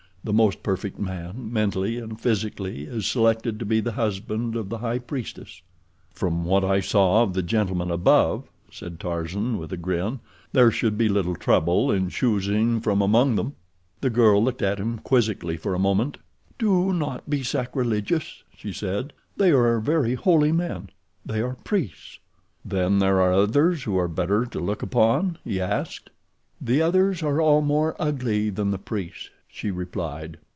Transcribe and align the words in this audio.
The 0.23 0.33
most 0.33 0.61
perfect 0.61 0.99
man, 0.99 1.51
mentally 1.51 1.97
and 1.97 2.21
physically, 2.21 2.83
is 2.83 3.07
selected 3.07 3.57
to 3.57 3.65
be 3.65 3.79
the 3.81 3.93
husband 3.93 4.55
of 4.55 4.69
the 4.69 4.77
high 4.77 4.99
priestess." 4.99 5.63
"From 6.13 6.45
what 6.45 6.63
I 6.63 6.79
saw 6.79 7.23
of 7.23 7.33
the 7.33 7.41
gentlemen 7.41 7.89
above," 7.89 8.43
said 8.71 8.99
Tarzan, 8.99 9.57
with 9.57 9.73
a 9.73 9.77
grin, 9.77 10.19
"there 10.53 10.69
should 10.69 10.95
be 10.95 11.09
little 11.09 11.33
trouble 11.35 11.89
in 11.91 12.09
choosing 12.09 12.79
from 12.81 13.01
among 13.01 13.35
them." 13.35 13.55
The 14.01 14.11
girl 14.11 14.43
looked 14.43 14.61
at 14.61 14.77
him 14.79 14.99
quizzically 14.99 15.57
for 15.57 15.73
a 15.73 15.79
moment. 15.79 16.19
"Do 16.59 16.93
not 16.93 17.27
be 17.27 17.41
sacrilegious," 17.41 18.43
she 18.55 18.71
said. 18.71 19.13
"They 19.37 19.49
are 19.49 19.79
very 19.79 20.13
holy 20.13 20.51
men—they 20.51 21.41
are 21.41 21.57
priests." 21.63 22.19
"Then 22.63 22.99
there 22.99 23.19
are 23.21 23.33
others 23.33 23.83
who 23.85 23.97
are 23.97 24.07
better 24.07 24.45
to 24.45 24.59
look 24.59 24.83
upon?" 24.83 25.39
he 25.43 25.59
asked. 25.59 26.11
"The 26.61 26.79
others 26.79 27.23
are 27.23 27.41
all 27.41 27.61
more 27.61 27.95
ugly 27.97 28.51
than 28.51 28.69
the 28.69 28.77
priests," 28.77 29.31
she 29.53 29.69
replied. 29.69 30.37